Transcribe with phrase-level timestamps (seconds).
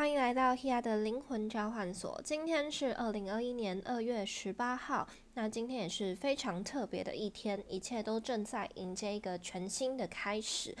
[0.00, 2.18] 欢迎来到 Hia 的灵魂交换所。
[2.24, 10.74] 今天是二零二一年二月十八号，那今天也是非常特别的一天，一切都正在迎接一个全新的开始。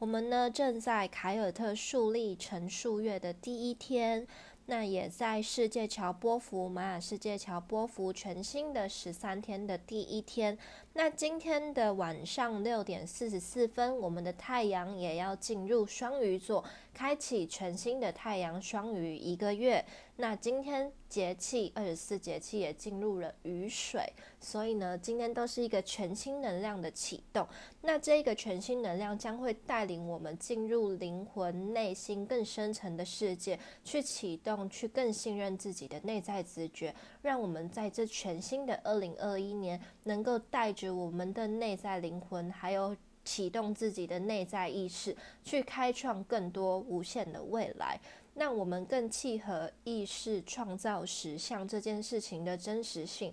[0.00, 4.26] 我们呢正在凯尔特树立成数月的第一天。
[4.66, 10.58] 那也在世界桥波幅玛雅世界桥波幅全新的十三天的第一天。
[10.96, 16.62] 那今天的晚上六点四十四分，我们的太阳也要进入双鱼座，
[16.94, 19.84] 开启全新的太阳双鱼一个月。
[20.16, 24.00] 那今天节气二十四节气也进入了雨水，
[24.38, 27.44] 所以呢，今天都是一个全新能量的启动。
[27.80, 47.98] 那这个全新能量将会带领我们进入灵魂内心更深层的世界，去启动，去更信任自己的内在直觉，让我们在这全新的二零二一年，能够带着我们的内在灵魂，还有启动自己的内在意识，去开创更多无限的未来。
[48.34, 53.32] 让我们更契合意识创造实像这件事情的真实性，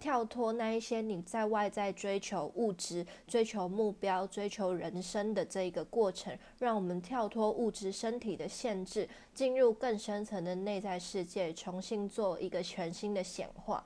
[0.00, 13.84] 跳脱那一些你在外在追求物质、追求目标、追求人生的这一个过程，让我们跳脱物质身体的限制，进入更深层的内在世界，重新做一个全新的显化。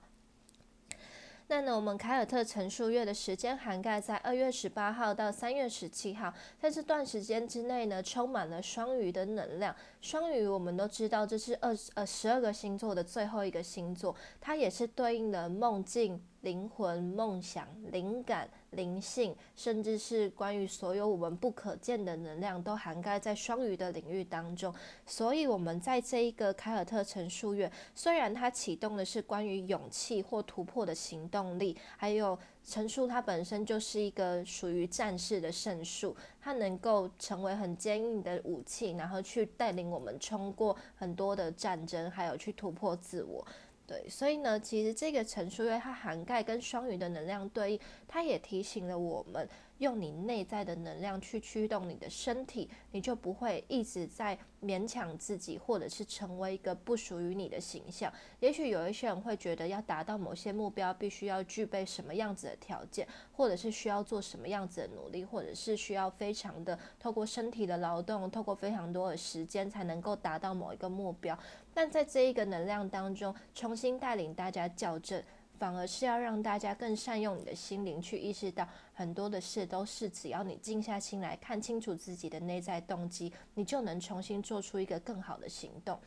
[1.46, 9.76] 那呢，我们凯尔特陈述月的时间涵盖在二月十八号到三月十七号，在这段时间之内呢，充满了双鱼的能量。
[10.00, 16.18] 双鱼我们都知道，这是二呃十二个星座的最后一个星座，它也是对应的梦境。
[16.44, 24.72] 灵魂、梦想、灵感、灵性，甚至是关于所有我们不可见的能量，都涵盖在双鱼的领域当中。
[25.06, 43.44] 所以，我们在这一个凯尔特陈述月，虽然它启动的是关于勇气或突破的行动力，还有陈述它本身就是一个属于战士的圣树，它能够成为很坚硬的武器，然后去带领我们冲过很多的战争，还有去突破自我。
[43.86, 49.48] 对，所以呢，其实这个陈述因为它涵盖跟双鱼的能量对应，它也提醒了我们。
[49.78, 58.12] 用你内在的能量去驱动你的身体，你就不会一直在勉强自己，或者是成为一个不属于你的形象。
[58.40, 71.38] 也许有一些人会觉得，要达到某些目标，必须要具备什么样子的条件，或者是需要做什么样子的努力，或者是需要非常的透过身体的劳动，透过非常多的时间，才能够达到某一个目标。
[71.74, 75.22] 但在这一个能量当中，重新带领大家校正。
[75.64, 85.98] 反而是要让大家更善用你的心灵，去意识到很多的事都是只要你静下心来看清楚自己的内在动机，你就能重新做出一个更好的行动。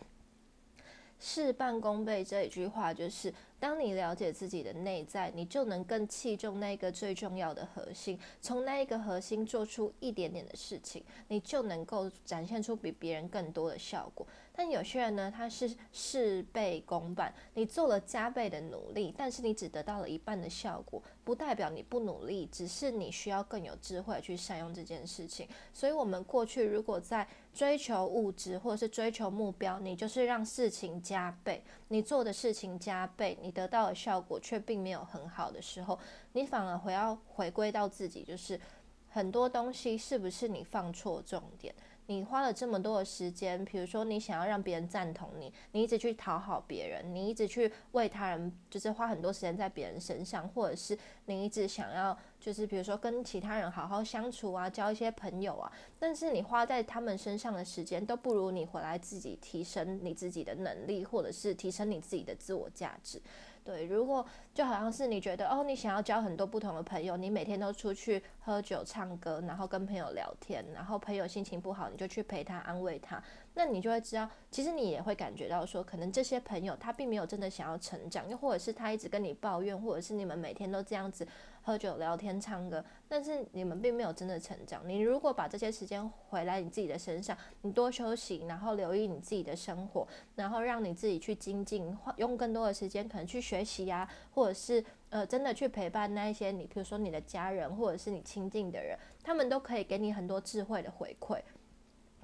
[1.19, 3.34] 事半功倍这一句话就是。
[3.59, 14.28] 当你了解自己的内在，你就能更器重那个最重要的核心，从那一个核心做出一点点的事情，你就能够展现出比别人更多的效果。
[14.59, 25.47] 但有些人呢，他是事倍功半，你做了加倍的努力，但是你只得到了一半的效果，不代表你不努力，只是你需要更有智慧去善用这件事情。
[25.72, 33.38] 所以，我们过去如果在追求物质或者是追求目标，你就是让事情加倍，你做的事情加倍。
[33.40, 36.00] 你得到的效果却并没有很好的时候，
[36.34, 38.59] 你反而回要回归到自己，就是
[39.07, 41.75] 很多东西是不是你放错重点？
[42.07, 63.22] 你花了这么多的时间，比如说你想要让别人赞同你，你一直去讨好别人，你一直去为他人，就是花很多时间在别人身上，或者是你一直想要，就是比如说跟其他人好好相处啊，交一些朋友啊，但是你花在他们身上的时间都不如你回来自己提升你自己的能力，或者是提升你自己的自我价值。
[63.67, 73.22] 对，如果就好像是你觉得哦，你想要交很多不同的朋友，你每天都出去喝酒、唱歌，然后跟朋友聊天，然后朋友心情不好，你就去陪他、安慰他，
[73.55, 81.28] 那你就会知道，其实你也会感觉到说，可能这些朋友他并没有真的想要成长，又或者是他一直跟你抱怨，或者是你们每天都这样子。
[81.67, 84.81] 喝酒、聊天、唱歌，但是你们并没有真的成长。
[84.88, 101.37] 你如果把这些时间回来你自己的身上，你多休息，然后留意你自己的生活，然后让你自己去精进，用更多的时间可能去学习呀，或者是呃真的去陪伴那一些你，比如说你的家人或者是你亲近的人，他们都可以给你很多智慧的回馈。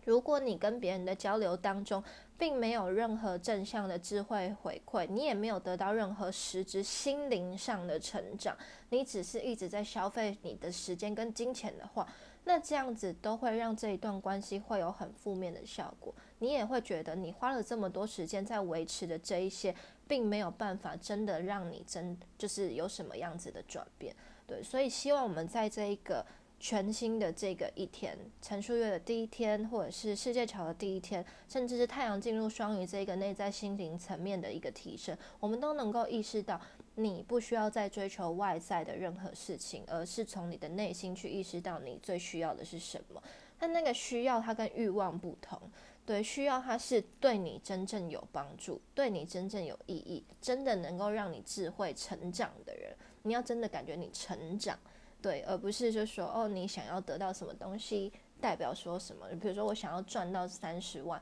[0.06, 2.04] 如果你跟别人的交流当中，
[2.38, 8.58] 并没有任何正向的智慧回馈，你也没有得到任何实质心灵上的成长，
[8.90, 12.08] 你只是一直在消费你的时间跟金钱的话，
[12.44, 16.14] 那这样子都会让这一段关系会有很负面的效果。
[16.40, 19.74] 你也会觉得你花了这么多时间在维持的这一些，
[20.08, 24.14] 并没有办法真的让你真就是有什么样子的转变。
[24.46, 26.26] 对，所以希望我们在这一个。
[26.64, 36.58] 全新的这个一天，陈述月的第一天，或者是世界桥的第一天，甚至是太阳进入双鱼这个内在心灵层面的一个提升，我们都能够意识到，
[36.96, 43.22] 你不需要再追求外在的任何事情，而是从你的内心去意识到你最需要的是什么。
[43.60, 45.60] 但那个需要它跟欲望不同，
[46.06, 54.80] 对，需要它是对你真正有帮助，对你真正有意义，真的能够让你智慧成长的人，你要真的感觉你成长。
[55.24, 58.12] 对，而不是就说哦，你想要得到什么东西，
[58.42, 59.26] 代表说什么？
[59.42, 61.20] 比如说我想要赚到三十万，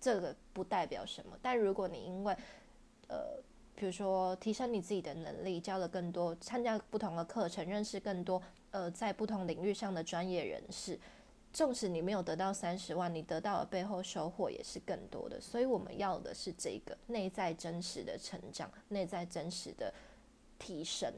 [0.00, 1.36] 这个不代表什么。
[1.42, 2.34] 但如果你因为
[3.08, 3.36] 呃，
[3.74, 8.40] 比如说提升你自己的能力，教了更多，参加不同的课程，认识更多
[8.70, 10.98] 呃，在不同领域上的专业人士，
[11.52, 15.38] 纵使你没有得到三十万，你得到的背后收获也是更多的。
[15.38, 19.92] 所以我们要的是这个内在真实的成长，内在真实的
[20.58, 21.12] 提升。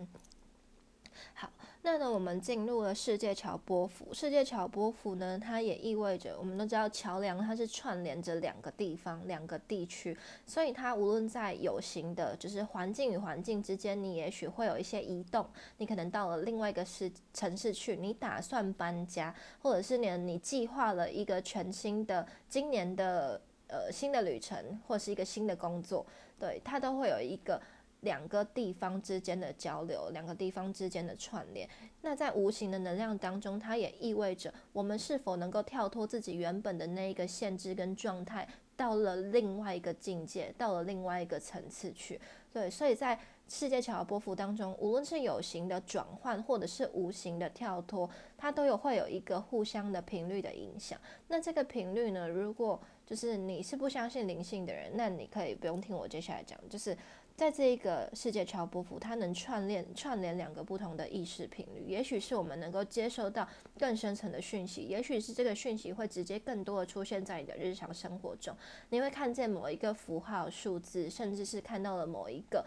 [1.86, 4.08] 那呢，我们进入了世界桥波幅。
[4.10, 10.16] 世界桥波幅呢，它也意味着我们都知道桥梁它是串联着两个地方、两个地区，
[10.46, 15.46] 所以它无论在有形的，就是环境与环境之间，你也许会有一些移动，
[15.76, 23.38] 你可能到了另外一个市城市去，你打算搬家，或者是你你计划了一个全新的今年的
[23.68, 26.06] 呃新的旅程，或是一个新的工作，
[26.40, 27.60] 对，它都会有一个。
[28.04, 31.68] 两个地方之间的交流，两个地方之间的串联，
[32.02, 38.46] 那在无形的能量当中，它也意味着我们是否能够跳脱自己原本的那一个限制跟状态，
[38.76, 42.20] 到了另外一个境界，到了另外一个层次去。
[42.52, 43.18] 对，所以在
[43.48, 48.08] 世界桥波幅当中，无论是有形的转换，或者是无形的跳脱，
[48.38, 50.96] 它都有会有一个互相的频率的影响。
[51.26, 56.96] 那这个频率呢，如果就是你是不相信灵性的人，那你可以不用听我接下来讲，就是。
[57.36, 63.46] 在这一个世界桥波幅，它能串联串联两个不同的意识频率，也许是我们能够接收到
[63.76, 68.56] 更深层的讯息，也许是这个讯息会直接更多的出现在你的日常生活中，
[68.90, 72.64] 你会看见某一个符号、数字，甚至是看到了某一个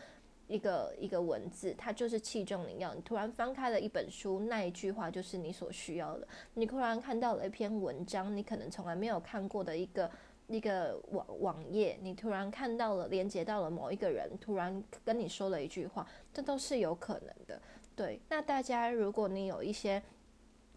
[0.49, 2.93] 一个一个文字，它就是气中你要。
[2.93, 6.27] 你突然翻开了一本书，那一句话就是你所需要的。
[6.55, 10.11] 你突然看到了一篇文章，你可能从来没有看过的一个。
[10.47, 17.61] 一个网网页，你突然看到了，连接到了某一个人，突然跟你说了一句话，这都是有可能的。
[17.95, 20.01] 对，那大家，如果你有一些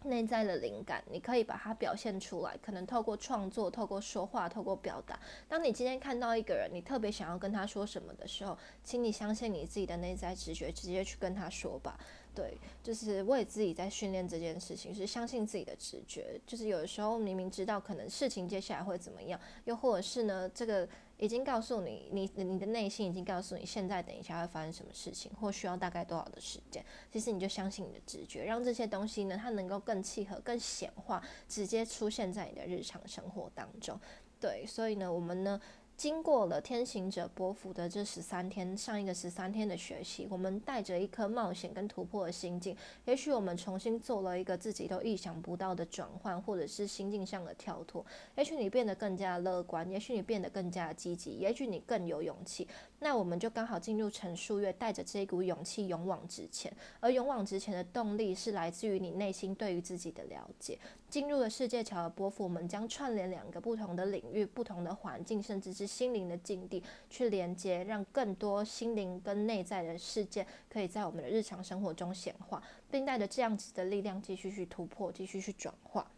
[0.03, 5.19] 内在的灵感，你可以把它表现出来，可能透过创作，透过说话，透过表达。
[5.47, 11.99] 当你今天看到一个人，你特别想要跟他说什么的时候，请你相信你自己的内在直觉，直接去跟他说吧。
[12.33, 16.39] 对，就是我也自己在训练这件事情，是相信自己的直觉。
[16.47, 20.87] 就是有的时候明明知道可能事情接下来会怎么样，又或者是呢，这个
[21.21, 26.83] 已经告诉你，你你的内心已经告诉你，现在等一下会发生什么事情，或需要大概多少的时间。
[27.13, 33.99] 其实你就相信你的直觉，让这些东西呢，它能够更契合、更显化，直接出现在你的日常生活当中。
[34.39, 35.61] 对，所以呢，我们呢。
[36.01, 42.75] 经过了天行者波幅的这十三天，上一个十三天的学习，我们带着一颗冒险跟突破的心境，
[43.05, 48.03] 也许我们重新做了一个自己都意想不到的转换，或者是心境上的跳脱。
[48.35, 52.67] 也许你变得更加乐观，也许你变得更加积极，也许你更有勇气。
[52.97, 56.75] 那我们就刚好进入陈述月，带着这一股勇气勇往直前。
[56.99, 60.79] 而勇往直前的动力是来自于你内心对于自己的了解。
[61.11, 76.09] 进入了世界桥的波幅，我们将串联两个不同的领域、不同的环境，甚至是心灵的境地，去连接，让更多心灵跟内在的事件可以在我们的日常生活中显化，并带着这样子的力量继续去突破，继续去转化。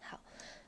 [0.00, 0.18] 好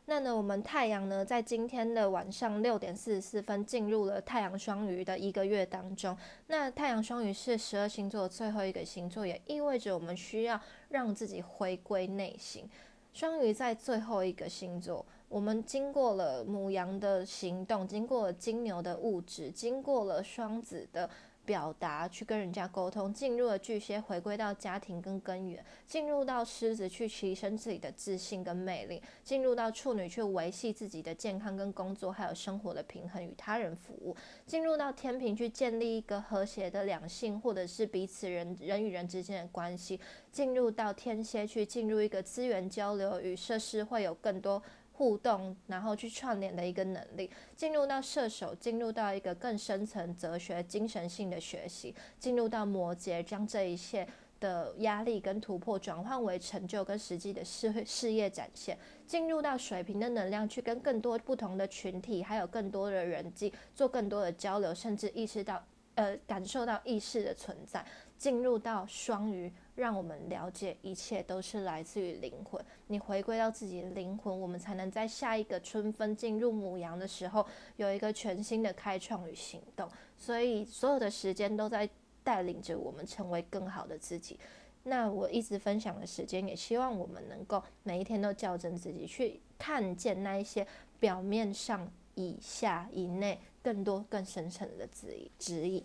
[0.05, 6.17] 那呢，我们太阳呢，在今天的晚上六点四十四分进入了太阳双鱼的一个月当中。
[6.49, 12.69] 那太阳双鱼是十二星座最后一个星座，也意味着我们需要让自己回归内心。
[13.17, 21.09] 双鱼在最后一个星座，我们经过了母羊的行动，经过了金牛的物质，经过了双子的。
[21.47, 39.97] 表达去跟人家沟通，进入了巨蟹，回归到家庭跟根源；进入到狮子去提升自己的自信跟魅力；进入到处女去维系自己的健康跟工作，还有生活的平衡与他人服务；进入到天平去建立一个和谐的两性或者是彼此人人与人之间的关系；
[40.33, 44.61] 进入到天蝎去进入一个资源交流与设施会有更多。
[44.97, 54.09] 互动，然后去串联的一个能力，进入到射手，进入到一个更深层哲学、精神性的学习，进入到摩羯，将这一切
[54.41, 65.63] 的压力跟突破转换为成就跟实际的事事业展现，进入到水平的能量，去跟更多不同的群体，还有更多的人际做更多的交流，甚至意识到
[65.97, 67.85] 呃感受到意识的存在，
[68.17, 69.53] 进入到双鱼。
[69.77, 72.61] 让我们了解一切都是来自于灵魂。
[72.89, 79.89] 你回归到自己的灵魂，我们才能在下一个春分进入母羊的时候，有一个全新的开创与行动。
[80.17, 81.89] 所以所有的时间都在
[82.25, 84.41] 带领着我们成为更好的自己。
[84.85, 90.67] 那我一直分享的时间，也希望我们能够每一天都校正自己，去看见那一些
[90.99, 95.85] 表面上以下以内更多更深层的指引指引。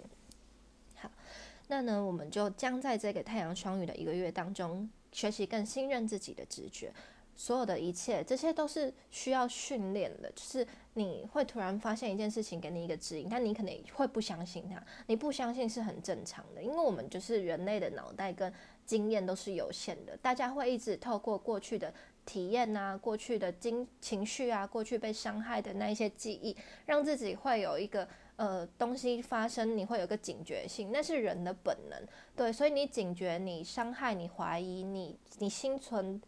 [1.72, 6.94] 那呢，我们就将在这个太阳双鱼的一个月当中，学习更信任自己的直觉。
[7.34, 10.30] 所有的一切，这些都是需要训练的。
[10.36, 14.84] 就是你会突然发现一件事情，给你一个指引，但你可能会不相信它。
[15.08, 18.54] 你不相信是很正常的，因为我们就是人类的脑袋跟
[18.86, 20.18] 经验都是有限的。
[20.18, 21.92] 大家会一直透过过去的
[22.26, 26.54] 体验啊，过去的经情绪啊，过去被伤害的那一些记忆，
[26.86, 28.06] 让自己会有一个
[28.42, 32.08] 呃东西发生，你会有个警觉性，那是人的本能。
[32.36, 36.20] 对，所以你警觉，你伤害，你怀疑，你你心存。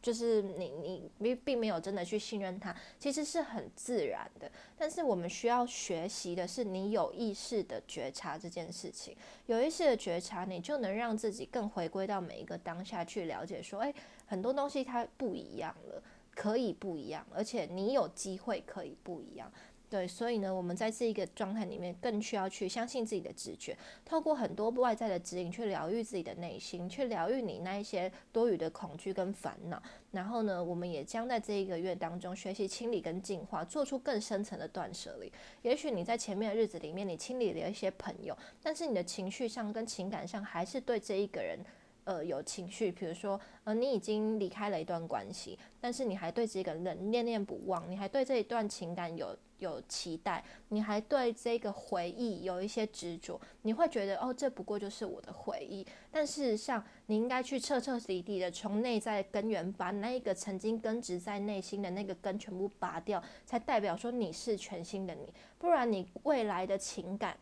[0.00, 4.50] 就是你你并并没有真的去信任他，其实是很自然的。
[4.76, 9.16] 但是我们需要学习的是，你有意识的觉察这件事情，
[9.46, 13.94] 有意识的觉察，你就能让自己更回归到每一个当下去了解，说，诶，
[14.26, 16.02] 很多东西它不一样了，
[16.34, 19.48] 可以不一样，而且你有机会可以不一样。
[19.92, 29.82] 对，所以呢，我们在这一个状态里面，更需要去相信自己的直觉，透过很多外在的指引去疗愈自己的内心，去疗愈你那一些多余的恐惧跟烦恼。
[30.12, 35.30] 然后呢，我们也将在这一个月当中学习清理跟净化，做出更深层的断舍离。
[35.60, 41.58] 也许你在前面的日子里面，你清理了一些朋友，但是你的情绪上跟情感上还是对这一个人。
[42.04, 55.86] 呃，有情绪，比如说，呃，你已经离开了一段关系，但是你还对这个人念念不忘，你还对这一段情感有有期待，你还对这个回忆有一些执着，你会觉得，哦，这不过就是我的回忆。
[56.10, 67.36] 但事实上，你应该去彻彻底底的从内在根源把那一个曾经根植在内心的那个根全部拔掉，才代表说你是全新的你，不然你未来的情感。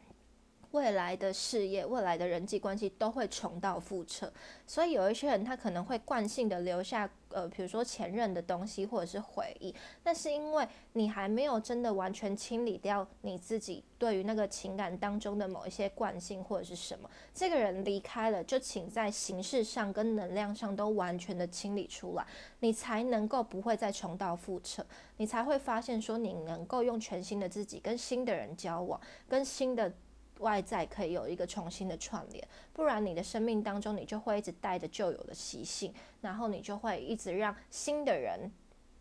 [0.72, 4.32] 未来的事业、未来的人际关系都会重蹈覆辙，
[4.66, 9.74] 所以有一些人他可能会惯性的留下，呃，比如说前任的东西或者是回忆，
[10.04, 17.10] 那是因为你还没有真的完全清理掉你自己对于那个情感当中的某一些惯性或者是什么。
[17.34, 22.24] 这个人离开了，就请在形式上跟能量上都完全的清理出来，
[22.60, 24.86] 你才能够不会再重蹈覆辙，
[25.16, 29.92] 你才会发现说你能够用全新的自己跟新的人交往，跟新的。
[30.40, 38.50] 外在可以有一个重新的串联，不然你的生命当中你就会一直带着旧有的习性，然后你就会一直让新的人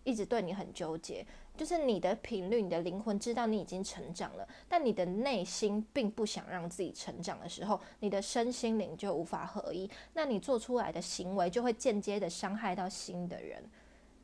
[0.03, 1.25] 一直对你很纠结。
[1.57, 13.61] 就是你的频率，你的灵魂知道你已经成长了，但你的内心并不想让自己成长的时候，你的身心灵就无法合一，那你做出来的行为就会间接的伤害到新的人。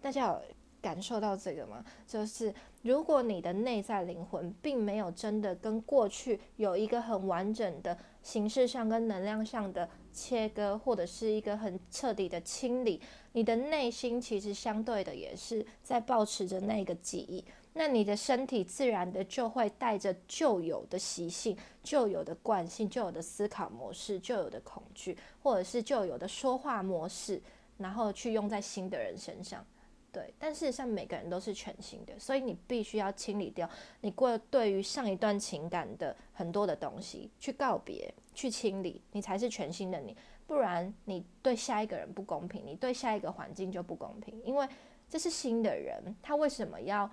[0.01, 0.41] 大家有
[0.85, 1.83] 感受到这个吗？
[2.05, 2.53] 就是。
[2.85, 13.01] 如果你的内在灵魂并没有真的跟过去有一个很完整的形式上跟能量上的切割，或者是一个很彻底的清理，
[13.31, 27.41] 你的内心其实相对的也是在保持着那个记忆，那你的身体自然的就会带着旧有的习性、旧有的惯性、旧有的思考模式、旧有的恐惧，或者是旧有的说话模式，
[27.79, 29.65] 然后去用在新的人身上。
[30.15, 33.69] 对，但事实上每个人都是全新的，所以你必须要清理掉
[33.99, 40.15] 你过对于上一段情感的很多的东西，去告别，去清理，你才是全新的你。
[40.47, 44.65] 不然你对下一个人不公平，你对下一个环境就不公平，因为
[45.09, 47.11] 这是新的人，他为什么要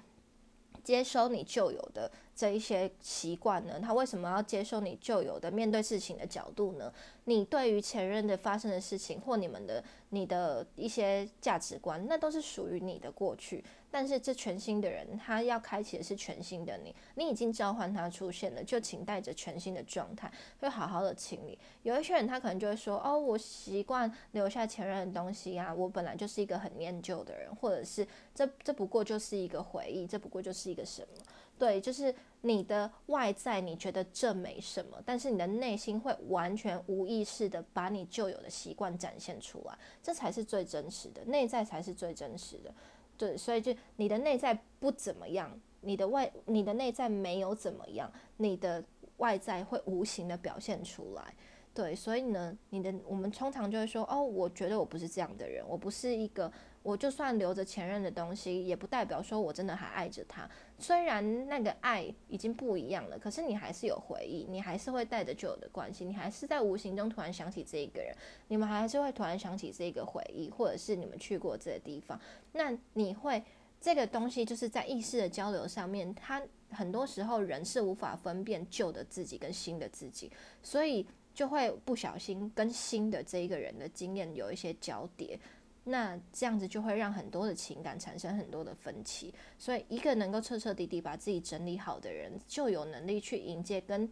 [0.83, 3.79] 接收你旧有的这一些习惯呢？
[3.81, 6.93] 他为什么要接受你旧有的面对事情的角度呢？
[7.25, 13.65] 你对于前任的发生的事情，或你们的你的一些价值观，那都是属于你的过去。
[13.93, 21.59] 但是这全新的人，他要开启的是全新的你，你已经召唤他出现了，就请带着全新的状态，会好好的清理。
[21.83, 31.23] 有一些人，他可能就会说：“哦，我习惯留下前任的东西啊，我本来就是一个很念旧的人，或者是这这不过就是一个回忆，这不过就是一个什么。”
[31.59, 42.75] 对，就是你的外在，你觉得这没什么，但是你的内心会完全无意识的把你旧有的习惯展现出来，这才是最真实的，内在才是最真实的。
[43.17, 45.51] 对，所以就你的内在不怎么样，
[45.81, 48.85] 你的外，你的内在没有怎么样，你的
[49.19, 51.35] 外在会无形的表现出来。
[51.75, 56.53] 对，所以呢，你的我们通常就会说，哦，我觉得我不是这样的人，我不是一个。
[56.83, 60.49] 我就算留着前任的东西，也不代表说我真的还爱着他。
[60.79, 68.13] 虽然那个爱已经不一样了，可是你还是有回忆，你还是会带着旧的关系，你还是在无形中突然想起这一个人，
[68.49, 72.21] 你们还是会突然想起这个回忆，或者是你们去过这个地方。
[72.53, 73.43] 那你会
[73.81, 80.33] 这个东西就是在意识的交流上面，它很多时候人是无法分辨旧的自己跟新的自己，
[80.65, 85.39] 所以就会不小心跟新的这一个人的经验有一些交叠。
[85.85, 94.09] 那这样子就会让很多的情感产生很多的分歧，所以一个能够彻彻底底把自己整理好的人，就有能力去迎接跟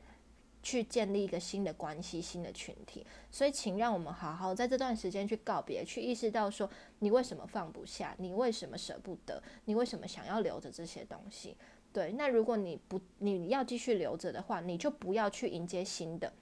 [0.63, 3.07] 去建立一个新的关系、新的群体。
[3.31, 11.57] 所以，请让我们好好在这段时间去告别，去意识到说你为什么放不下，你为什么舍不得，你为什么想要留着这些东西。
[11.93, 16.33] 对，那如果你不你要继续留着的话，你就不要去迎接新的。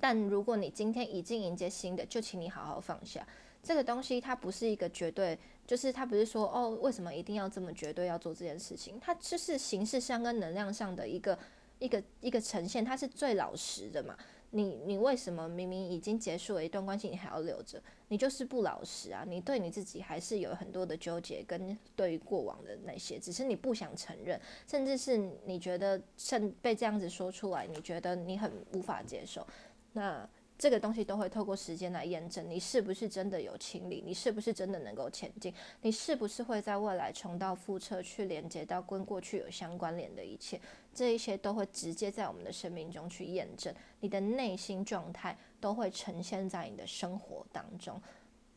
[0.00, 3.26] 但如果你今天已经迎接新的，就请你好好放下。
[3.62, 8.98] 这个东西它不是一个绝对，就是它不是说哦，为什么一定要这么绝对要做这件事情？
[9.00, 11.38] 它就是形式上跟能量上的一个
[11.78, 14.16] 一个一个呈现，它是最老实的嘛。
[14.52, 17.80] 你你为什么明明已经结束了一段关系，你还要留着？
[18.08, 19.24] 你就是不老实啊！
[19.24, 29.46] 你对你自己还是有很多的纠结，跟对于过往的那些，只是你不想承认，甚至是你觉得甚被这样子说出来，你觉得你很无法接受，
[29.92, 30.28] 那。
[30.60, 40.60] 这个东西都会透过时间来验证，你是不是真的有清理，你是不是真的能够前进，你是不是会在未来重蹈覆辙去连接到跟过去有相关联的一切，
[40.92, 47.98] 这一些都会直接在我们的生命中去验证，你的内心状态都会呈现在你的生活当中。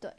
[0.02, 0.12] 对，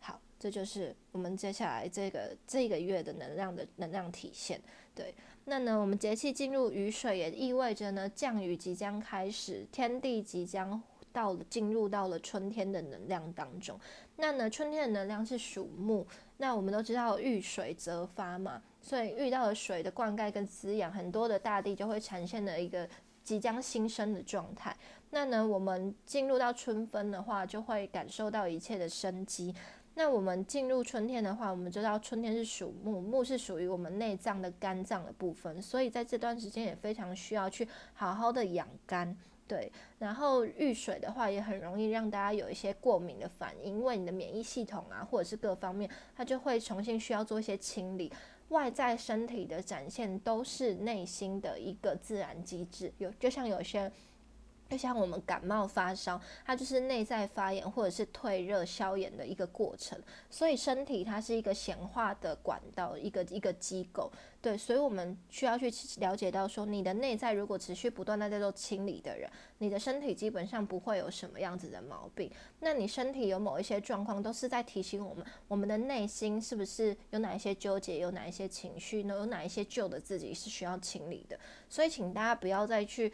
[0.00, 4.58] 好，这就是我们接下来这个这个月的能量的能量体现。
[4.94, 5.14] 对，
[5.44, 10.82] 那呢，我们节气进入雨水，也意味着呢降雨即将开始，天地即将。
[11.12, 13.78] 到了进入到了春天的能量当中，
[14.16, 16.06] 那呢，春天的能量是属木，
[16.38, 22.88] 那我们都知道遇水则发嘛，所以遇到了水的灌溉跟滋养，很多的大地就会呈现了一个
[23.22, 24.76] 即将新生的状态。
[25.10, 29.54] 那呢，我们进入到春分的话，就会感受到一切的生机。
[29.94, 39.14] 那我们进入春天的话，我们知道春天是属木，木是属于我们内脏的肝脏的部分，所以在这段时间也非常需要去好好的养肝。
[39.46, 48.12] 对，然后遇水的话也很容易让大家有一些过敏的反应，因为你的免疫系统啊，或者是各方面，它就会重新需要做一些清理。
[48.48, 53.90] 外在身体的展现都是内心的一个自然机制，有就像有些。
[54.72, 72.32] 就像我们感冒发烧，它就是内在发炎或者是退热消炎的一个过程，所以身体它是一个显化的管道，一个一个机构，对，所以我们需要去了解到说，你的内在如果持续不断的在做清理的人，你的身体基本上不会有什么样子的毛病。
[72.60, 79.14] 那你身体有某一些状况，都是在提醒我们，我们的内心是不是有哪一些纠结，有哪一些情绪呢？
[79.16, 81.38] 有哪一些旧的自己是需要清理的？
[81.68, 83.12] 所以，请大家不要再去。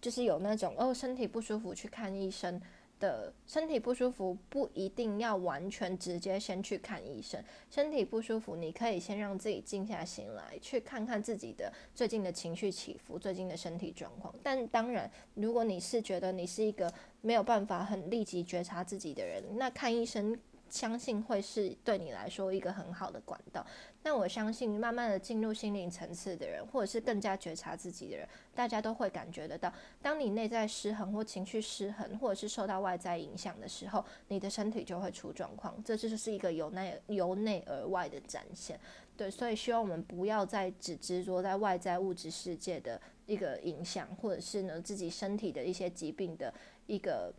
[0.00, 2.60] 就是有那种哦，身体不舒服去看医生
[3.00, 7.42] 的，身体不舒服不一定要完全直接先去看医生。
[7.70, 14.34] 身体不舒服，你可以先让自己静下心来，去看看自己的最近的情绪起伏，最近的身体状况。
[14.42, 20.38] 但当然，如果你是觉得你是一个没有办法很立即觉察自己的人，那看医生。
[20.68, 23.64] 相信会是对你来说一个很好的管道。
[24.02, 35.82] 那我相信，慢慢的进入心灵层次的人，或者是更加觉察自己的人，大家都会感觉得到，当你内在失衡或情绪失衡，或者是受到外在影响的时候，你的身体就会出状况。
[35.84, 38.78] 这就是一个由内由内而外的展现。
[39.16, 46.54] 对，所以希望我们不要再只执着在外在物质世界的一个影响，或者是呢自己身体的一些疾病的
[46.86, 47.34] 一个。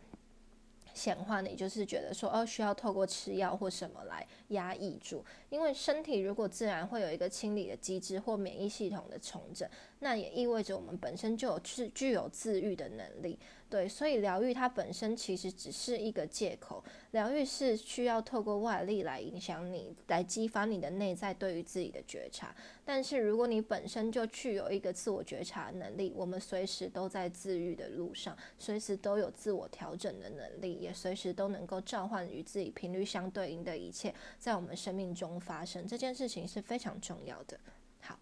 [0.94, 13.38] 显化，你就是觉得说，哦，需要透过吃药或什么来压抑住，因为身体如果自然会有一个清理的机制或免疫系统的重整，那也意味着我们本身就有具具有自愈的能力。
[13.68, 16.82] 对，所以疗愈它本身其实只是一个借口，
[17.12, 22.52] 疗愈是需要透过外力来影响你，来激发你的内在对于自己的觉察。
[22.84, 35.86] 但是如果你本身就具有一个自我觉察能力，我们随时都在自愈的路上，随时都有自我调整的能力，也随时都能够召唤与自己频率相对应的一切在我们生命中发生。
[35.86, 37.58] 这件事情是非常重要的。
[38.02, 38.18] 好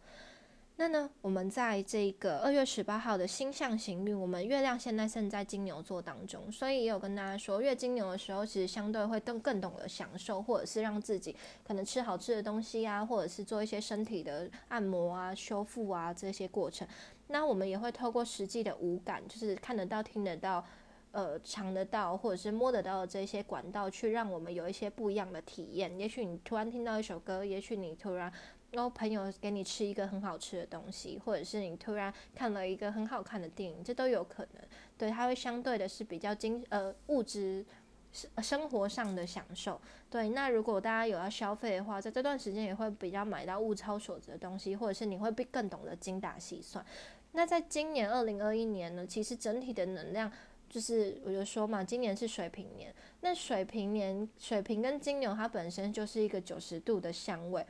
[0.76, 16.86] 那呢，我们在这个二月十八号的星象行运，我们月亮现在正在金牛座当中，所以也有跟大家说，月金牛的时候，其实相对会更更懂得享受，或者是让自己可能吃好吃的东西啊，或者是做一些身体的按摩啊、修复啊这些过程。
[17.26, 20.64] 那我们也会透过实际的五感，就是看得到、听得到。
[21.12, 25.98] 呃尝得到或者是摸得到的这些管道，去让我们有一些不一样的体验。
[25.98, 28.32] 也许你突然听到一首歌，也许你突然
[28.70, 34.62] 然后朋友给你吃一个很好吃的东西，或者是你突然看了一个很好看的电影，这都有可能。
[34.98, 37.64] 对，它会相对的是比较精呃物质
[38.12, 39.80] 生生活上的享受。
[40.10, 46.84] 对，那如果大家有要消费的话，在这段时间也会比较买到物超所值的东西，或者是你会更懂得精打细算。
[47.32, 50.30] 那在今年二零二一年呢，其实整体的能量
[50.68, 52.94] 就是我就说嘛，今年是水平年。
[53.20, 57.66] 那水平年，水平跟金牛它本身就是一个九十度的相位，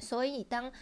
[0.00, 0.72] 所以当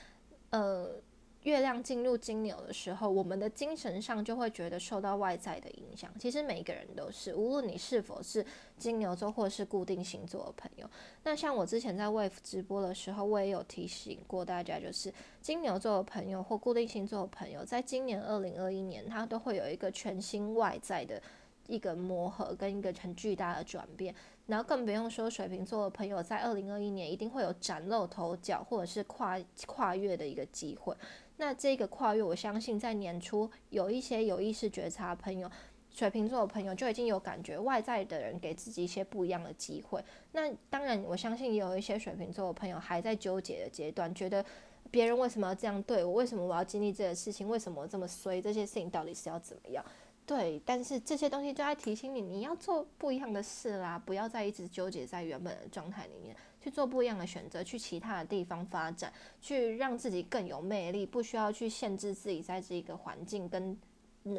[0.50, 1.00] 呃。
[1.46, 6.10] 月亮进入金牛的时候，我们的精神上就会觉得受到外在的影响。
[6.18, 8.44] 其实每一个人都是，无论你是否是
[8.76, 10.90] 金牛座或是固定星座的朋友。
[11.22, 21.22] 那像我之前在 Wave 直播的时候，我也有提醒过大家，就是金牛座的朋友或固定星座的朋友，在今年二零二一年，他都会有一个全新外在的
[21.68, 24.12] 一个磨合跟一个很巨大的转变。
[24.46, 30.92] 然后更不用说水瓶座的朋友，在二零二一年一定会有崭露头角或者是跨跨越的一个机会。
[31.38, 35.50] 那这个跨越，我相信在年初有一些有意识觉察朋友，
[35.90, 40.02] 水瓶座的朋友就已经有感觉，外在的人给自己一些不一样的机会。
[40.32, 44.44] 那当然，我相信也有一些水瓶座的朋友还在纠结的阶段，觉得
[44.90, 46.14] 别人为什么要这样对我？
[46.14, 47.48] 为什么我要经历这个事情？
[47.48, 48.40] 为什么我这么衰？
[48.40, 49.84] 这些事情到底是要怎么样？
[50.26, 56.36] 对，但是这些东西就在提醒你，你要做不一样的事啦，不要再一直纠结在原本的状态里面。
[56.60, 63.78] 去做不一样的选择，去其他的地方发展，去让自己更有魅力，不需要去限制自己在这个环境跟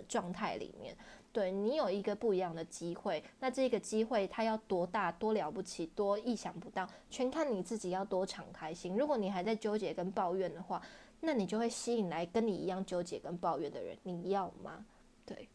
[0.10, 0.94] 状态里面。
[1.32, 8.98] 对你有一个不一样的机会，那这个机会它要多大、多了不起、多意想不到，全看你自己要多敞开心。
[8.98, 10.82] 如果你还在纠结跟抱怨的话，
[11.22, 13.96] 那你就会吸引来跟你一样纠结跟抱怨的人。
[14.04, 14.86] 你要吗？
[15.26, 15.48] 对。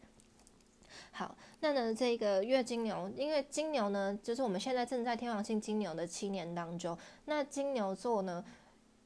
[1.15, 6.97] 好，那呢，这个月金牛，因为金牛呢，就是我们现在正在天王星金牛的七年当中。
[7.25, 8.43] 那金牛座呢，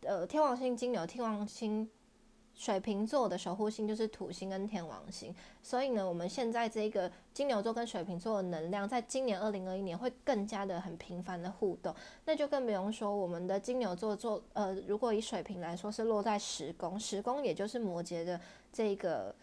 [0.04, 1.90] 呃，天王星金牛，天王星
[2.56, 5.36] 水瓶座的守护星就是土星跟天王星。
[5.62, 11.94] 所以呢，我们现在这个金牛座跟水瓶座的能量，在今年二零二一年会更加的很频繁的互动。
[12.24, 18.40] 那就更不用说我们的金牛座座，呃，如果以水瓶来说是落在十宫，十宫也就是摩羯的
[18.72, 19.36] 这个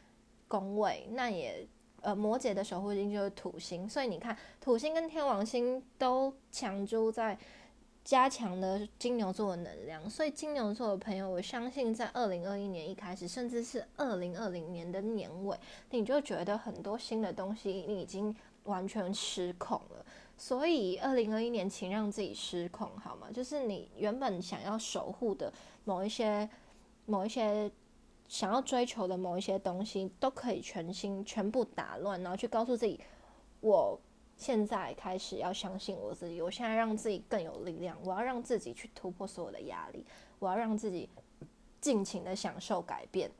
[0.48, 1.68] 宫位，那也。
[2.05, 7.38] 呃，摩羯的守护星就是土星，所以你看，土星跟天王星都强租在
[8.05, 15.59] 加强了金牛座的能量，所以金牛座的朋友，我相信在二零二一年一开始，甚至是二零二零年的年尾，
[15.93, 20.05] 你就觉得很多新的东西你已经完全失控了。
[20.37, 23.29] 所以二零二一年，请让自己失控好吗？
[23.33, 25.51] 就是你原本想要守护的
[25.87, 26.47] 某一些、
[27.07, 27.73] 某一些。
[28.27, 32.99] 想要追求的某一些东西，都可以全心全部打乱，然后去告诉自己，
[33.61, 34.01] 我
[34.37, 40.05] 现在开始要相信我自己，我现在让自己更有力量，我要让自己去突破所有的压力，
[40.39, 41.09] 我要让自己
[41.81, 43.31] 尽情的享受改变。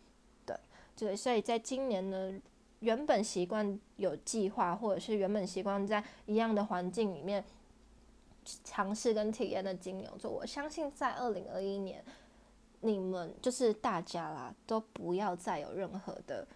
[0.47, 0.55] 对，
[0.97, 2.41] 对，所以在今年呢，
[2.81, 7.43] 原本习惯有计划，或者是原本习惯在一样的环境里面
[8.63, 12.05] 尝试跟体验的金牛座，我相信在二零二一年。
[12.85, 16.47] 你们就是大家啦，都不要再有任何的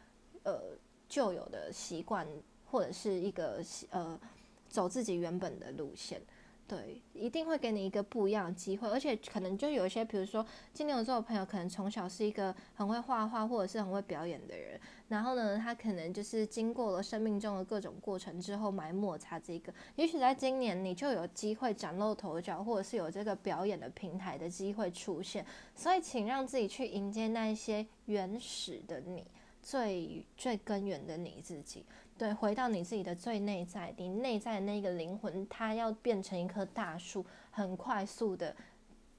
[0.42, 0.60] 呃
[1.08, 2.26] 旧有的习惯，
[2.70, 4.20] 或者是一个呃
[4.68, 6.20] 走自己原本的路线。
[6.68, 14.78] 对，一定会给你一个不一样的机会，而且可能就有一些，比如说金牛座的朋友，可能从小是一个很会画画或者是很会表演的人，
[15.08, 29.26] 然后呢，他可能就是经过了生命中的各种过程之后埋没他这个，也许在今年你就有机会崭露头角，或者是有这个表演的平台的机会出现，所以请让自己去迎接那一些原始的你，
[29.62, 31.86] 最最根源的你自己。
[32.18, 38.54] 对，回到你自己的最内在，你内在的那个灵魂，它要变成一棵大树，很快速的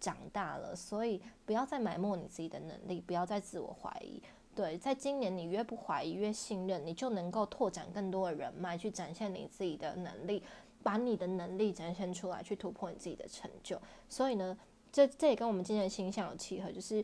[0.02, 0.76] 长大了。
[0.76, 4.22] 所以不要再埋没你自己的能力，不要再自我怀疑。
[4.54, 10.44] 对，在今年你越不怀疑，越信任，你就能够拓展更多的人脉，去展现你自己的能力，
[10.84, 13.82] 把你的能力展现出来，去突破你自己的成就。
[14.10, 14.58] 所以呢，
[14.92, 17.02] 这这也跟我们今天的星象有契合，就是。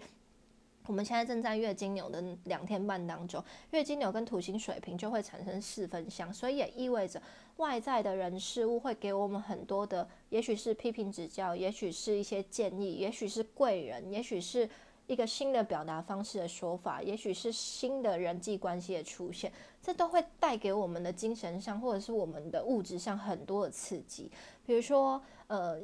[0.87, 7.21] 我们现在正在月金牛的两天半当中，月金牛跟土星水平就会产生四分相，所以也意味着
[7.57, 14.69] 外在的人事物会给我们很多的，也许是批评指教，也许是一些建议，也许是贵人，也许是
[15.07, 24.31] 一个新的表达方式的说法，也许是新的人际关系的出现，这都会带给我们的精神上或者是我们的物质上很多的刺激，
[24.65, 25.81] 比如说呃。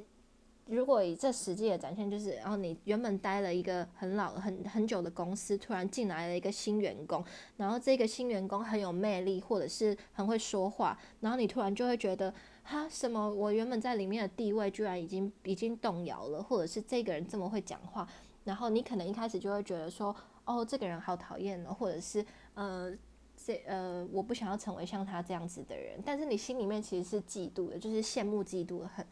[0.68, 7.24] 如果以这实际的展现，就是然后你原本待了一个很老很很久的公司，突然进来了一个新员工，
[7.58, 18.08] 然后这个新员工很有魅力，或者是很会说话，然后你突然就会觉得，哈，什么我原本在里面的地位居然已经已经动摇了，或者是这个人这么会讲话，
[18.44, 22.96] 然后你可能一开始就会觉得说，哦，这个人好讨厌哦，或者是呃。
[23.44, 29.04] 这呃，我不想要成为像他这样子的人，但是你心里面其实是嫉妒的，就是羡慕、嫉妒的很。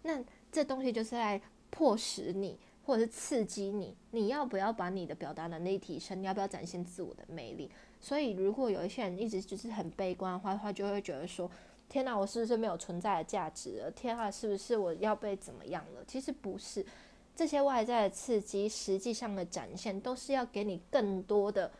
[0.00, 6.22] 那 这东西就是在迫使你，或者是刺激你，你要不要把你的表达能力提升？
[6.22, 7.68] 你要不要展现自我的魅力？
[8.00, 11.50] 所以，如果有一些人一直就是很悲观的话，他就会觉得说：
[11.88, 13.90] 天哪，我是不是没有存在的价值了？
[13.90, 16.04] 天啊，是不是我要被怎么样了？
[16.06, 16.86] 其实不是，
[17.34, 21.72] 这些外在的刺激，实际上的展现，都是要给你更多的。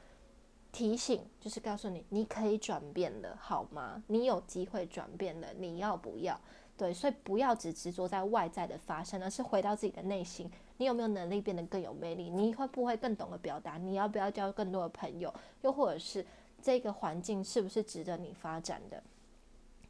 [0.73, 4.03] 提醒就是告诉你，你可以转变的，好吗？
[4.09, 6.41] 你有机会转变的，你要不要？
[6.77, 10.51] 对，所以不要只执着在外在的发生，而是回到自己的内心。
[10.79, 12.29] 你有没有能力变得更有魅力？
[12.29, 13.79] 你会不会更懂得表达？
[13.79, 15.33] 你要不要交更多的朋友？
[15.63, 16.27] 又或者是
[16.61, 19.01] 这个环境是不是值得你发展的？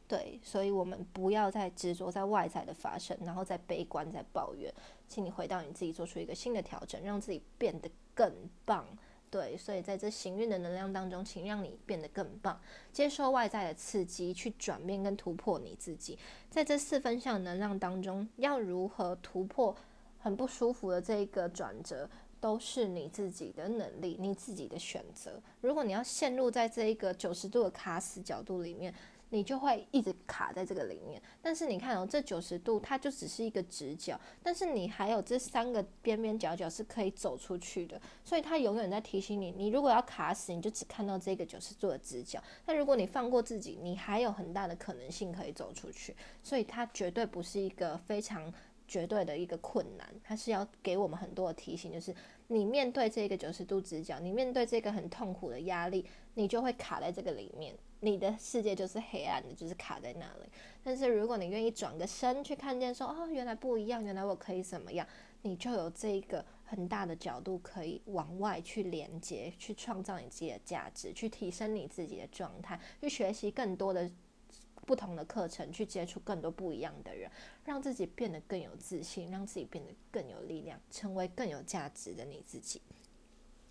[0.07, 4.71] 对，所以我们不要再执着在外在的发生，然后再悲观、再抱怨。
[5.07, 8.31] 请你回到你自己，做出一个新的调整，让自己变得更
[8.63, 8.85] 棒。
[9.29, 12.59] 对，所以在这行运的能量当中，请让你变得更棒，
[12.91, 16.17] 接受外在的刺激，去转变跟突破你自己。
[16.49, 19.75] 在这四分项能量当中，要如何突破
[20.17, 22.09] 很不舒服的这一个转折，
[22.39, 25.41] 都是你自己的能力，你自己的选择。
[25.59, 28.93] 如果你要陷入在这一个九十度的卡死角度里面，
[29.29, 48.53] 你就会一直卡在这个里面，但是你看哦，这九十度它就只是一个直角，但是你还有这三个边边角角是可以走出去的，所以它永远在提醒你，你如果要卡死，你就只看到这个九十度的直角，但如果你放过自己，你还有很大的可能性可以走出去，所以它绝对不是一个非常
[48.87, 52.15] 绝对的一个困难，它是要给我们很多的提醒，就是
[52.47, 57.75] 你面对这个九十度直角，你面对这个很痛苦的压力，你就会卡在这个里面。
[58.05, 60.49] 你的世界就是黑暗的，就是卡在那里。
[60.83, 65.07] 但是如果你愿意转个身去看见，说哦，原来不一样，原来我可以怎么样，
[65.41, 74.07] 你就有这一个很大的角度可以往外去连接，去创造你自己的价值，去提升你自己的状态，去学习更多的
[74.85, 77.27] 不同的课程，去接触更多不一样的人，
[77.65, 82.79] 让自己变得更有自信，让自己变得更有力量，成为更有价值的你自己。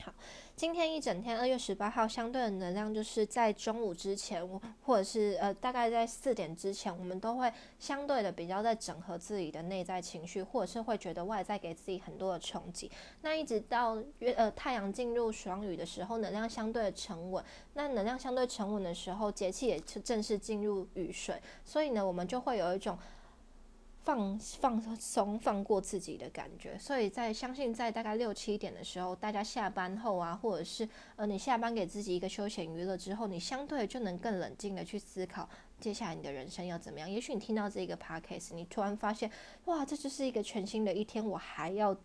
[0.04, 0.12] 好。
[0.54, 4.46] 今天一整天，二月十八号，相对的能量就是在中午之前，
[4.82, 12.90] 或者是呃，大概在四点之前，我们都会相对的比较在整合自己的内在情绪，或者是会觉得外在给自己很多的冲击。
[13.22, 17.42] 那一直到月呃太阳进入双鱼的时候，能量相对的沉稳。
[17.72, 22.98] 那能量相对沉稳的时候，节气也是正式进入雨水，所以呢，我们就会有一种。
[24.04, 30.86] 放放松、放过自己的感觉，所以在相信在大概六七点的时候，大家下班后啊，或者是
[31.16, 35.48] 呃你下班给自己一个休闲娱乐之后，你相对就能更冷静的去思考
[35.80, 37.10] 接下来你的人生要怎么样。
[37.10, 39.30] 也许你听到这个 podcast，你突然发现，
[39.64, 41.96] 哇，这就是一个全新的一天，我还要。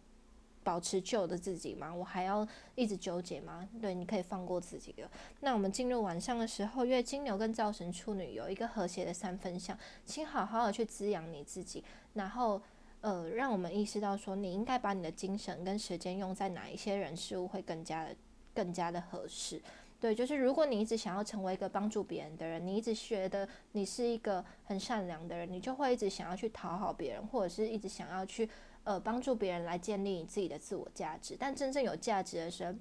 [0.70, 1.92] 保持旧的自己吗？
[1.92, 3.68] 我还要一直纠结吗？
[3.82, 5.10] 对，你可以放过自己的。
[5.40, 12.62] 那我们进入晚上的时候，因为金牛跟造神处女有一个和谐的三分相，请好好的去滋养你自己，然后
[13.02, 18.16] 呃，让我们意识到说，你应该把你的精神跟时间用在哪一些人事物会更加的
[18.54, 19.60] 更加的合适。
[20.00, 28.48] 对，就是如果你一直想要成为一个帮助别人的人，你一直觉得你是一个很善良的人，你就会一直想要去讨好别人，或者是一直想要去。
[28.90, 32.80] 呃，帮助别人来建立你自己的自我价值，但真正有价值的人，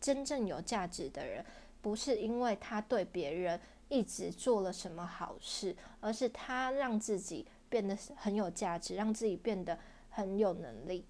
[0.00, 1.46] 真正有价值的人，
[1.80, 9.78] 不是因为他对别人一直做了什么好事，而是他让自己变得很有价值，让自己变得
[10.10, 11.06] 很有能力。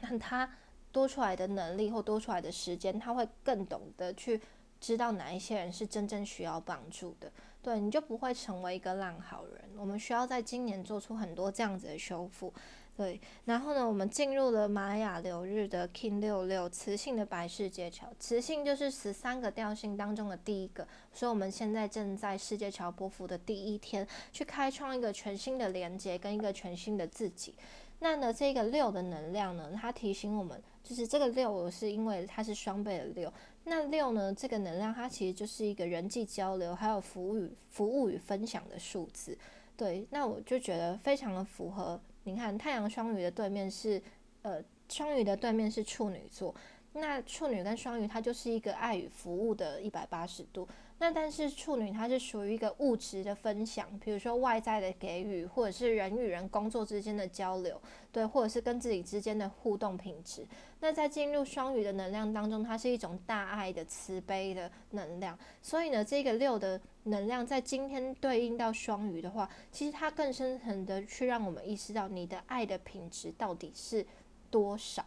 [0.00, 0.50] 那他
[0.90, 4.40] 多出来的能力或多出来的时间，他会更懂得去
[4.80, 7.30] 知道哪一些人是真正需要帮助的。
[7.60, 9.62] 对，你就不会成为一个烂好人。
[9.76, 12.50] 我们需要在今年做出很多这样子的修复。
[12.96, 27.54] 对，然后呢，我们进入了玛雅流日的 King 六六磁性的白世界桥，磁性就是十三个调性当中的第一个，所以我们现在正在世界桥波幅的第一天，去开创一个全新的连接跟一个全新的自己。
[27.98, 33.30] 那呢，这个六的能量呢，它提醒我们，就是这个六是因为它是双倍的六，
[33.64, 39.36] 那六呢，这个能量它其实就是一个人际交流还有服务与服务与分享的数字。
[39.76, 42.00] 对，那我就觉得非常的符合。
[42.26, 44.02] 你看，太阳双鱼的对面是，
[44.42, 46.52] 呃，双鱼的对面是处女座。
[46.96, 50.66] 那处女跟双鱼，它就是一个爱与服务的一百八十度。
[50.98, 57.78] 那但是处女它是属于一个物质的分享，比如说外在的给予，或者是人与人工作之间的交流，
[58.10, 60.46] 对，或者是跟自己之间的互动品质。
[60.80, 65.38] 那在进入双鱼的能量当中，它是一种大爱的慈悲的能量。
[65.60, 74.06] 所以呢，这个六的能量在今天对应到双鱼的话，其实它更深层的去让我们意识到你的爱的品质到底是
[74.50, 75.04] 多少，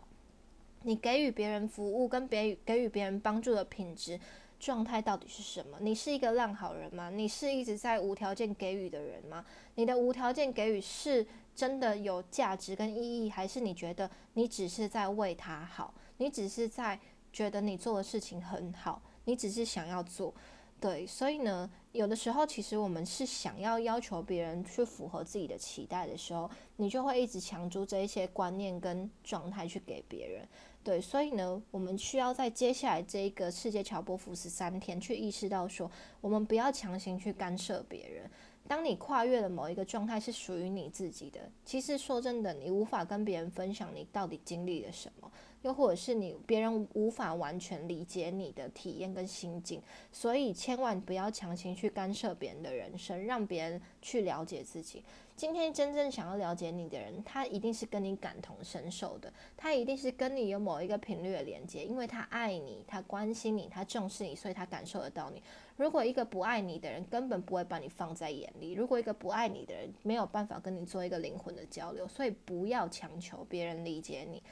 [0.83, 4.19] 你给予别人服务跟给予给予别人帮助的品质。
[4.59, 5.77] 状态到底是什么？
[5.79, 7.09] 你是一个烂好人吗？
[7.09, 9.45] 你是一直在无条件给予的人吗？
[9.75, 15.93] 你的无条件给予是真的有价值跟意义，还是你觉得你只是在为他好？
[16.17, 16.99] 你只是在
[17.31, 20.33] 觉得你做的事情很好，你只是想要做？
[20.81, 30.45] 对，所以呢，有的时候其实我们是想要要求别人去符合自己的期待的时候，你就会一直强租这一些观念跟状态去给别人。
[30.89, 35.87] 对，所以呢，我们需要在接下来这一个世界乔波福十三天，去意识到说，
[36.19, 38.27] 我们不要强行去干涉别人。
[38.67, 55.03] 当你跨越了某一个状态是属于你自己的，其实说真的，你无法跟别人分享你到底经历了什么，又或者是你别人无法完全理解你的体验跟心境，所以千万不要强行去干涉别人的人生，让别人去了解自己。
[55.35, 65.41] 今天真正想要了解你的人，他一定是跟你感同身受的，他一定是跟你有某一个频率的连接，因为他爱你，他关心你，他重视你，所以他感受得到你。
[65.77, 74.43] 如果一个不爱你的人，根本不会把你放在眼里；如果一个不爱你的人，没有办法跟你做一个灵魂的交流，所以不要强求别人理解你，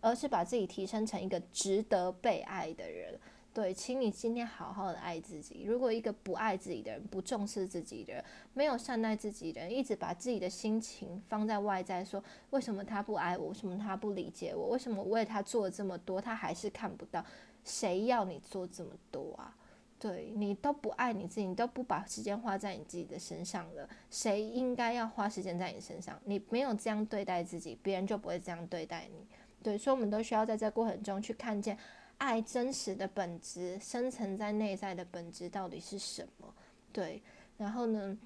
[0.00, 3.18] 而是把自己提升成一个值得被爱的人。
[3.52, 5.64] 对，请你今天好好的爱自己。
[5.64, 13.48] 如果一个不爱自己的人、不重视自己的人、没有善待自己的人，一直把自己的心情放在外在，说为什么他不爱我？
[13.48, 14.68] 为什么他不理解我？
[14.68, 17.24] 为什么我为他做了这么多，他还是看不到？
[17.64, 19.56] 谁要你做这么多啊？
[19.98, 26.20] 对你都不爱你自己，你都不把时间花在你自己的身上了，谁应该要花时间在你身上？
[26.26, 29.26] 你没有这样对待自己，别人就不会这样对待你。
[29.62, 31.76] 对，所以我们都需要在这过程中去看见。
[32.18, 36.54] 爱真实的本质，深层在内在的本质到底是什么？
[36.90, 37.22] 对，
[37.58, 38.16] 然后呢，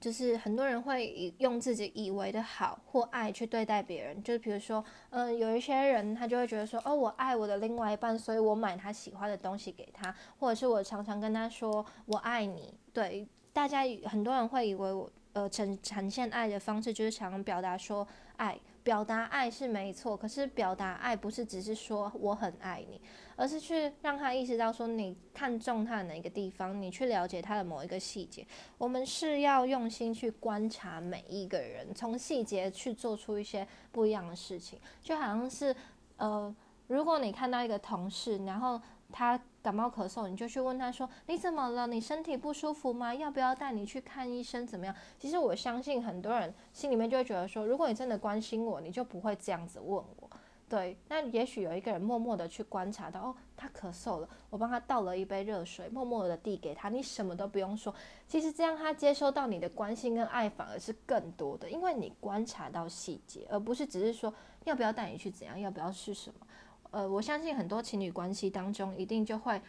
[0.00, 12.74] 就是很多人会用自己以为的好或爱去对待别人，就是比如说，嗯，有一些人他就会觉得说，哦，我爱我的另外一半，所以我买他喜欢的东西给他，或者是我常常跟他说我爱你。
[12.92, 18.04] 对，大家很多人会以为我，呃，呈呈现爱的方式就是想表达说
[18.40, 18.58] 爱。
[18.82, 22.98] 表达爱是没错，可是表达爱不是只是说我很爱你，
[23.36, 28.44] 而是去让他意识到说你看中他的哪个地方，你去了解他的某一个细节。
[28.78, 34.80] 我们是要用心去观察每一个人，从细节去做出一些不一样的事情。
[35.02, 35.76] 就好像是，
[36.16, 36.52] 呃，
[36.86, 38.80] 如果你看到一个同事，然后
[39.12, 39.40] 他。
[39.62, 41.86] 感冒咳嗽，你就去问他说：“你怎么了？
[41.86, 43.14] 你身体不舒服吗？
[43.14, 44.66] 要不要带你去看医生？
[44.66, 50.30] 怎么样？”其实我相信很多人心里面就会觉得说：“如果你真的关心我，你就不会这样子问我。”
[50.66, 57.94] 对，那也许有一个人默默的去观察到，哦，他咳嗽了，我帮他倒了一杯热水，默默的递给他，你什么都不用说。
[58.26, 64.32] 其实这样他接收到你的关心跟爱反而是更多的，因为你观察到细节，而不是只是说
[64.64, 66.46] 要不要带你去怎样，要不要是什么。
[66.90, 69.62] 呃，我相信很多情侣关系当中，一定就会，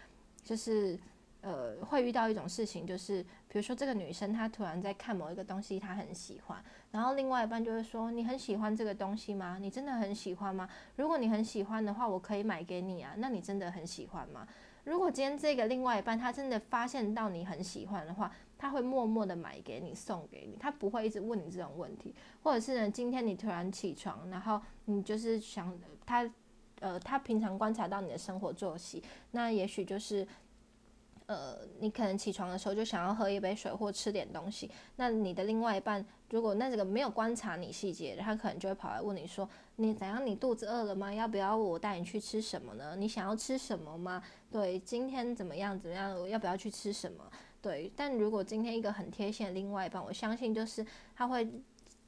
[0.43, 0.97] 就是，
[1.41, 9.59] 呃，会遇到一种事情，就是，比如说这个女生她突然在看某一个东西，她很喜欢，然后另外一半就会说，你很喜欢这个东西吗？
[9.61, 10.67] 你真的很喜欢吗？
[10.95, 13.13] 如果你很喜欢的话，我可以买给你啊。
[13.17, 14.47] 那你真的很喜欢吗？
[14.85, 26.27] 如果今天这个另外一半他真的发现到你很喜欢的话，他会默默的买给你，送给你，他不会一直问你这种问题，或者是呢，今天你突然起床，然后你就是想他。
[26.81, 30.27] 呃，他平常观察到你的生活作息，那也许就是，
[31.27, 34.69] 呃，你可能起床的时候就想要喝一杯水或吃点东西。
[34.95, 40.25] 那你的另外一半，如果那这个没有观察你细节，他可能就会跑来问你说：“你怎样？
[40.25, 41.13] 你肚子饿了吗？
[41.13, 42.95] 要不要我带你去吃什么呢？
[42.97, 44.21] 你想要吃什么吗？
[44.51, 45.79] 对，今天怎么样？
[45.79, 46.27] 怎么样？
[46.27, 47.23] 要不要去吃什么？
[47.61, 47.91] 对。
[47.95, 51.47] 但如果今天一个很贴心的另外一半，我相信就是他会。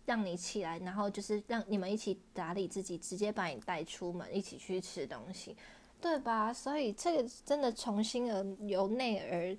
[0.05, 5.55] 让你起来，然后就是让你们一起打理自己，直接把你带出门，一起去吃东西，
[6.01, 6.53] 对吧？
[6.53, 9.57] 所以这个真的从心而由内而。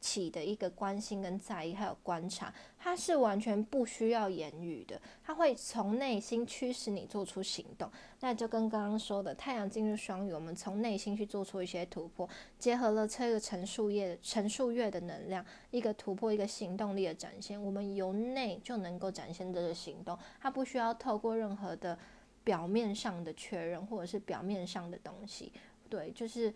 [0.00, 2.52] 起的一个关心跟在意，还有观察，
[2.84, 7.90] 它是完全不需要言语的，它会从内心驱使你做出行动。
[8.20, 17.60] 那就跟刚刚说的，太阳进入双鱼，我们从内心去做出一些突破，结合了这个陈述月、陈述月的能量，一个突破，一个行动力的展现。
[17.60, 21.98] 我们由内就能够展现这个行动，它不需要透过任何的
[22.44, 25.50] 表面上的确认，或者是表面上的东西。
[25.88, 26.52] 对，就是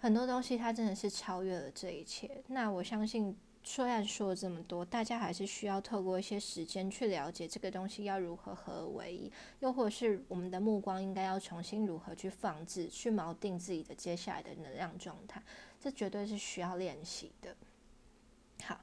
[0.00, 2.42] 很多东西它真的是超越了这一切。
[2.48, 3.36] 那我相信。
[3.62, 9.30] 虽然说了这么多，大家还是需要透过一些时间去了解这个东西要如何合而为一，
[9.60, 15.42] 又或者是我们的目光应该要重新如何去放置、去锚定自己的接下来的能量状态，
[15.80, 17.56] 这绝对是需要练习的。
[18.64, 18.80] 好。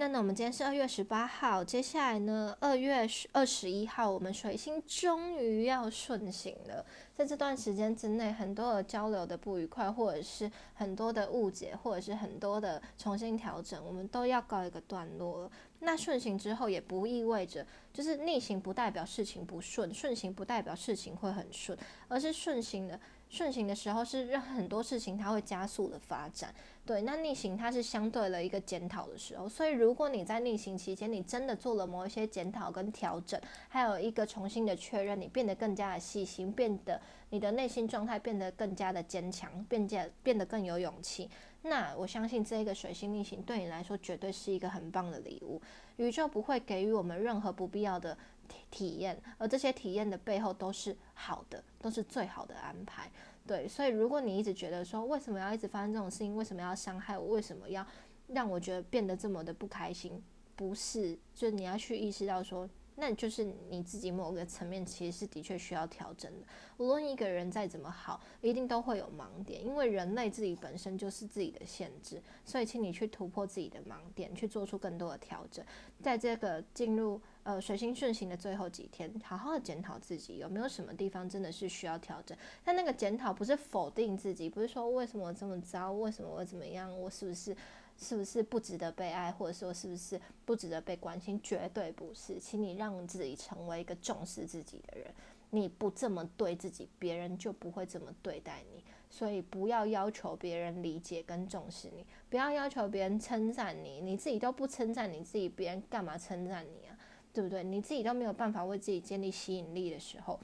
[0.00, 6.86] 那呢，我们今天是二月十八号，接下来呢，二月二十一号，我们水星终于要顺行了。
[7.16, 15.50] 在这段时间之内，很多的交流的不愉快，或者是很多的误解，或者是很多的重新调整，我们都要告一个段落了。
[15.80, 21.76] 那顺行之后，也不意味着就是逆行，不代表事情不顺；顺行不代表事情会很顺，
[22.06, 23.00] 而是顺行的。
[23.30, 26.54] 顺行的时候是让很多事情它会加速的发展，
[26.88, 27.02] 对。
[27.02, 41.28] 那逆行它是相对了一个检讨的时候，所以如果你在逆行期间，你真的做了某一些检讨跟调整，还有一个重新的确认，你变得更加的细心，变得你的内心状态变得更加的坚强，变加变得更有勇气。
[41.62, 45.60] 那我相信这一个水星逆行对你来说绝对是一个很棒的礼物，
[45.96, 48.16] 宇宙不会给予我们任何不必要的
[48.48, 48.58] 体。
[48.70, 53.10] 体验，而这些体验的背后都是好的，都是最好的安排。
[53.48, 56.36] 对，所以如果你一直觉得说，为什么要一直发生这种事情？
[56.36, 57.28] 为什么要伤害我？
[57.28, 57.84] 为什么要
[58.26, 60.22] 让我觉得变得这么的不开心？
[60.54, 62.68] 不是，就你要去意识到说。
[63.00, 66.46] 那就是你自己某个层面其实是的确需要调整的。
[66.78, 72.20] 无论一个人再怎么好，一定都会有盲点，因为人类自己本身就是自己的限制。
[72.44, 75.64] 所以，请你去突破自己的盲点，去做出更多的调整。
[76.02, 82.36] 在这个进入呃水星顺行的最后几天，好好的检讨自己有没有什么地方真的是需要调整。
[82.62, 87.56] 但那个检讨不是否定自己，不是说为什么我这么糟，为什么我怎么样，我是不是？
[87.96, 91.40] 是不是不值得被爱，或者说是不是不值得被关心？
[91.42, 95.12] 绝对不是，请你让自己成为一个重视自己的人。
[95.50, 98.84] 你不这么对自己，别人就不会这么对待你。
[99.10, 106.87] 所以不要要求别人理解跟重视你，不要要求别人称赞你，你自己都不称赞你自己，别人干嘛称赞你？
[107.32, 107.62] 对不对？
[107.62, 110.38] 你自己都没有办法为自己建立吸引力的时候，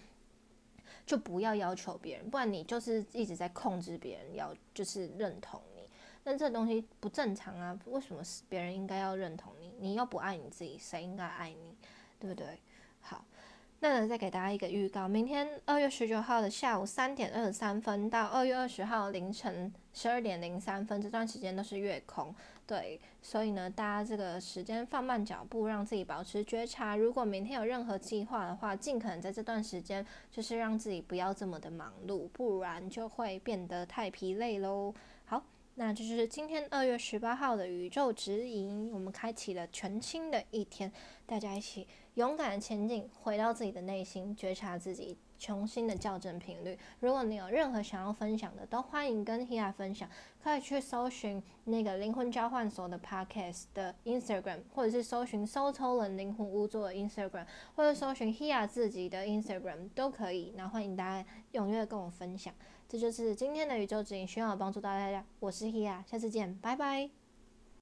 [1.07, 5.61] 就不要要求别人，不然你就是一直在控制别人，要就是认同。
[5.75, 5.83] 你。
[6.27, 7.79] 那这东西不正常啊！
[7.85, 9.75] 为什么是别人应该要认同你？
[9.79, 11.77] 你又不爱你自己，谁应该爱你？
[12.19, 12.59] 对不对？
[13.01, 13.23] 好，
[13.81, 22.35] 那再给大家一个预告：明天二月十九号的下午三点二十三分到二月二十号凌晨十二点零三分这段时间都是月空。
[22.67, 26.97] 对，所以呢，大家这个时间放慢脚步，让自己保持觉察。
[26.97, 34.95] 如果明天有任何计划的话，尽可能在这段时间就是让自己不要这么的忙碌，不然就会变得太疲累喽。
[35.25, 35.43] 好。
[35.77, 40.93] 那这就是今天二月十八号的宇宙指引，我们开启了全新的一天，
[41.27, 41.85] 大家一起
[42.15, 46.79] 勇敢前进，回到自己的内心，觉察自己，重新的校正频率。
[47.01, 50.09] 如果你有任何想要分享的，都欢迎跟 Hia 分享，
[50.43, 57.45] 可以去搜寻那个灵魂交换所的 Podcast 的 Instagram，或者是搜寻收抽人灵魂屋座的 Instagram，
[57.77, 60.55] 或者搜寻 Hia 自己的 Instagram 都可以。
[60.57, 62.55] 那欢迎大家踊跃跟我分享。
[62.89, 65.23] 这就是今天的宇宙指引，希望有帮助到大家。
[65.41, 67.24] 我是 Hia，下次见，拜拜。